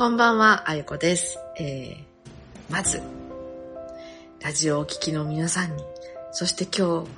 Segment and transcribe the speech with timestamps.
[0.00, 1.38] こんばんは、あゆこです。
[1.58, 3.02] えー、まず、
[4.40, 5.84] ラジオをお聞きの皆さんに、
[6.32, 7.08] そして今日、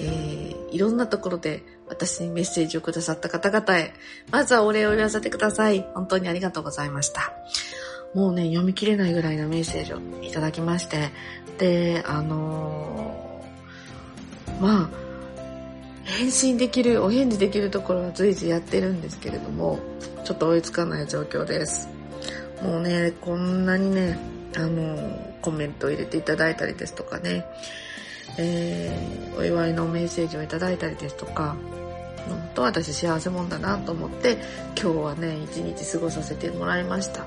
[0.00, 3.94] えー、いろんなところで私にメッセージをくださった方々へ、
[4.32, 5.86] まずはお礼を言わせてください。
[5.94, 7.32] 本当にありがとうございました。
[8.12, 11.12] もうね、読み切れないぐらいのメッセージをいただきまして、
[11.58, 14.90] で、あのーまあ、
[16.06, 19.78] 返信できる、お返事できるところは随時やってるんですけれども、
[20.24, 22.01] ちょっと追いつかない状況です。
[22.62, 24.18] もうね、こんなにね、
[24.56, 27.44] あのコメントを入れていただいたりですとかね、
[28.38, 31.56] えー、お祝いのメッセージをいただいたりですとか、
[32.28, 34.38] 本当私幸せもんだなと思って、
[34.80, 37.26] 今日はね、一日過ごさせてもらいました。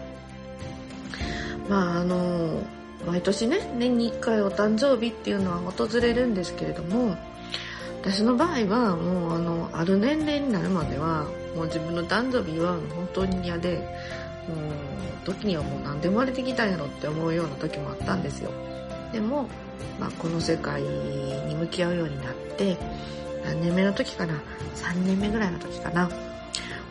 [1.70, 2.62] まああの、
[3.06, 7.18] 毎年ね、年に1回お誕生日っていうのは訪れるんですけれども、
[8.02, 11.26] 私の場合はもうあの、ある年齢になるまでは、
[11.56, 13.82] もう自分の誕生日祝うの本当に嫌で、
[14.48, 18.52] もう、時にはもう何で生まれてきたんやろって思うような時もあったんですよ。
[19.12, 19.48] でも、
[20.00, 22.78] まあ、この世界に向き合うようになって、
[23.44, 24.34] 何年目の時かな
[24.76, 26.10] ?3 年目ぐらいの時かな。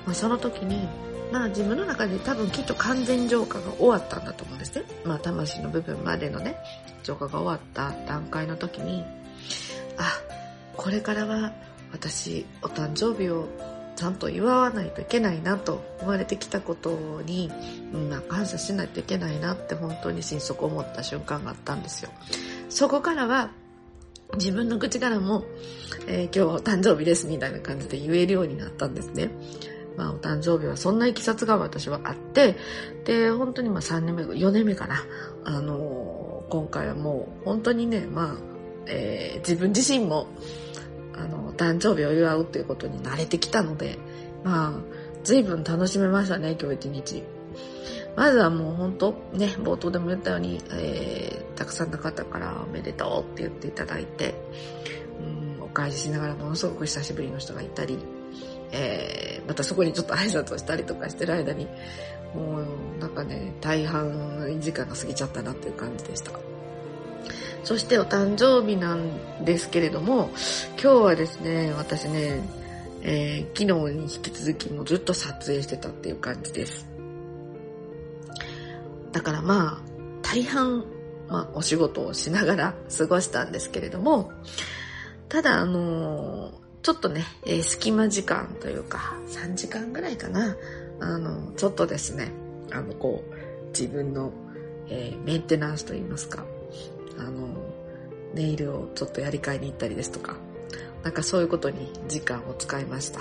[0.06, 0.88] まあ、その時に、
[1.32, 4.84] まあ自分の中で多分きっと完全浄化が終わったんだと思うんですね。
[5.04, 6.56] まあ魂の部分までのね、
[7.02, 9.04] 浄化が終わった段階の時に、
[9.96, 10.12] あ、
[10.76, 11.52] これからは
[11.92, 13.48] 私お誕生日を
[13.96, 17.50] ちゃんと祝わないといけないなと生まれてきたことに、
[18.28, 22.10] 感謝しないといけないなって本当に心底思った瞬間があったんですよ。
[22.68, 23.50] そこからは
[24.36, 25.44] 自分の口からも、
[26.06, 29.30] えー今日はお誕生日ですみたいな感じで言えるようになったんですね。
[29.96, 32.56] まあお誕生日はそんな経緯が私はあって、
[33.04, 35.04] で、本当にまあ3年目、4年目かな。
[35.44, 38.36] あのー今回はもう本当にね、まあ、
[38.86, 40.26] えー自分自身も、
[41.16, 43.98] あの、誕生日を祝うっていうことに慣れてきたので、
[44.42, 44.72] まあ、
[45.22, 47.22] 随分楽しめましたね、今日一日。
[48.16, 54.34] まずはもう本当、ね、冒頭でも言ったように、えーたくさんの方からおめでとうって言っていただいて、
[55.20, 57.96] うん、お返ししながらものすごく久しぶりの人がいたり、
[58.72, 61.66] えーまたそこにちょっと挨拶をしたりとかしてる間に、
[62.34, 62.62] も
[62.96, 66.32] うなんかね、大半時間が過ぎちゃったなっていう感じでした。
[67.64, 70.28] そしてお誕生日なんですけれども、
[70.80, 72.42] 今日はですね、私ね、
[73.02, 76.86] えー昨日に引き続きもうずっと撮影してたっていう感じです。
[79.12, 79.90] だからまあ、
[80.22, 80.84] 大半、
[81.28, 84.30] まあお仕事をしながら 過ごしたんですけれども、
[85.30, 90.54] ただあのーちょっとね、えー隙間時間というか、3時間ぐらいかな、
[91.00, 92.30] あの、ちょっとですね、
[92.72, 94.32] あの、こう、自分の、
[94.90, 96.44] えーメンテナンスといいますか、
[97.18, 97.48] あの、
[98.34, 100.36] ネイルをちょっとやり替えに行ったりですとか、
[101.02, 103.20] なんかそういうことに時間を使いました。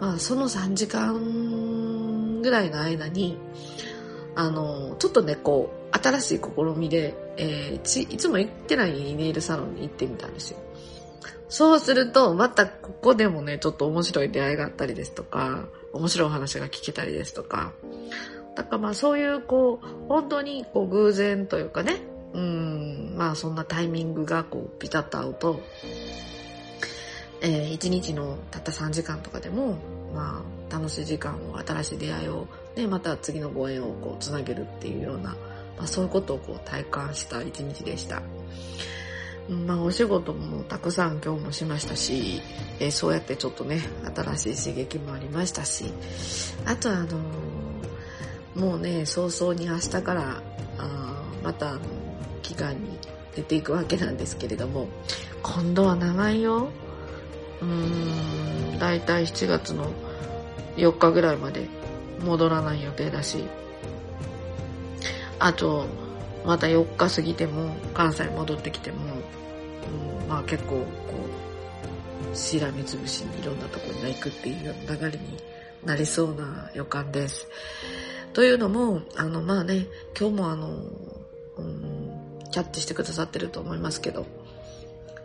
[0.00, 3.38] まあ、その3時間ぐらいの間に、
[4.34, 10.58] あの、ちょっとね、こう、新しい試みで、えーちいつも行ってないネイルサロンに行ってみたんですよ。
[11.48, 17.72] そうすると、またここでもね、ちょっと面白い出会いがあったりですとか、面白いお話が聞けたりですとか、
[18.56, 21.98] だからまあそういうこう、本当にこう偶然というかね、
[22.34, 25.60] うん、まあそんなタイミングがこうピタッと合うと、
[27.40, 29.78] えー一日のたった3時間とかでも、
[30.12, 35.36] まあ楽しい時間を、新しい出会いを、ね、また次のご縁をこうつなげるっていうような、
[35.78, 38.20] まあそういうことをこう体感した一日でした。
[39.48, 42.42] まあお仕事もたくさん今日もしましたし、
[42.80, 43.80] えーそうやってちょっとね、
[44.36, 45.84] 新しい刺激もありましたし、
[46.64, 50.42] あとあのーもうね、早々に明日から、
[50.78, 51.80] あまたあの
[52.54, 52.98] 期間に
[53.34, 54.86] 出ていくわけなんですけれども、
[55.42, 56.68] 今度は長いよ。
[57.60, 59.90] うーん、だいたい7月の
[60.76, 61.66] 4日ぐらいまで
[62.24, 63.44] 戻らない予定だし、
[65.40, 65.86] あと、
[66.46, 68.98] また4日過ぎても、関西戻ってきても、
[70.22, 70.84] うん、まあ結構、こ
[72.32, 75.38] う、しらみつぶしにいろんなところに行くっていう流れに
[75.84, 77.48] なりそうな予感です。
[78.32, 79.86] というのも、あの、まあね、
[80.18, 80.68] 今日もあの、
[81.56, 81.93] うん、
[82.54, 84.26] キャッチしてくださってると思いますけど、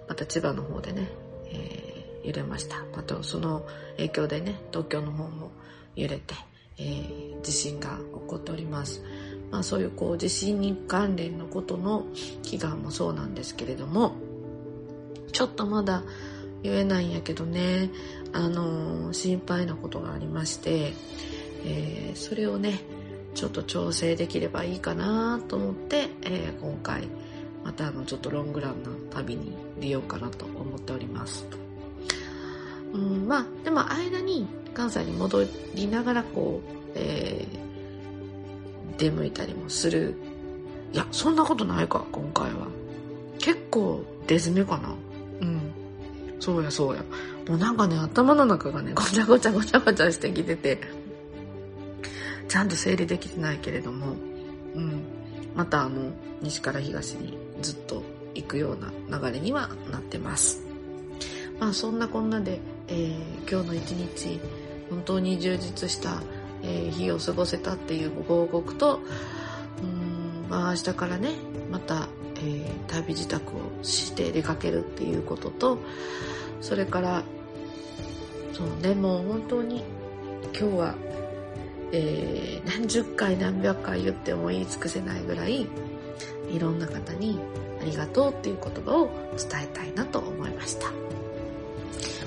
[0.07, 1.07] また千葉の方でね、
[1.51, 2.83] えー揺れました。
[2.95, 3.67] またその
[3.97, 5.51] 影響でね、東京の方も
[5.95, 6.33] 揺れて、
[6.79, 9.03] えー地震が起こっております。
[9.51, 12.07] まあそういうこう地震に関連のことの
[12.41, 14.15] 祈願もそうなんですけれども、
[15.31, 16.01] ちょっとまだ
[16.63, 17.91] 言えないんやけどね、
[18.33, 20.93] あのー心配なことがありまして、
[21.63, 22.79] えーそれをね、
[23.33, 27.07] ちょっと調整できればいいかなと思って、えー今回、
[27.63, 31.45] またあの、ちょっとロングランの旅に出ようかなと思っております。
[32.93, 35.45] うん、まあ、でも間に関西に戻
[35.75, 37.69] りながら、こう、えー
[38.99, 40.13] 出向いたりもする。
[40.91, 42.67] いや、そんなことないか、今回は。
[43.39, 44.89] 結構出詰めかな。
[45.41, 45.61] うん。
[46.39, 47.03] そうやそうや。
[47.47, 50.81] もうなんかね、頭の中がね、ごちゃごちゃごちゃごちゃしてきてて、
[52.49, 54.15] ちゃんと整理できてないけれども、
[54.75, 55.03] うん。
[55.55, 56.11] またあの、
[56.41, 58.03] 西から東にずっと
[58.33, 60.61] 行くような流れにはなってます。
[61.59, 64.39] まあそんなこんなで、えー、今日の一日、
[64.89, 66.21] 本当に充実した、
[66.63, 68.99] えー、日を過ごせたっていうご報告と、
[69.83, 69.85] う
[70.47, 71.33] ん、まあ明日からね、
[71.71, 72.07] また、
[72.37, 75.77] えー、旅支度をして出かけるっていうことと、
[76.61, 77.23] それから、
[78.53, 79.83] そうね、もう本当に
[80.57, 80.95] 今日は、
[81.91, 85.67] えー、何十回何百回言っても言い尽くせないぐらい、
[86.51, 87.39] いろんな方に
[87.81, 90.91] ありがとうっていう言葉を伝えたいなと思いました。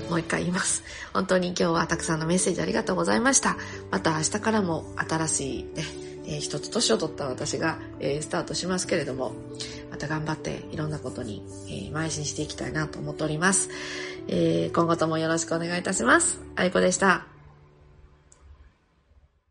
[0.09, 0.83] もう一回言います。
[1.13, 3.57] 本当に今日はたくさんのメッセージありがとうございました。
[3.91, 5.83] また明日からも新しいね、
[6.25, 9.33] えー、一つ年を取った私が、えー、スタートしますけれども、
[9.89, 13.69] また頑張っていろんなことに、えー、邁進していきたいなと思っております。
[14.27, 16.39] えー、今後ともよろしくお願いいたします。
[16.55, 17.32] あいこでした。